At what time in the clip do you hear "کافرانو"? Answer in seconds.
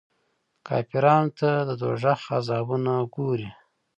0.67-1.31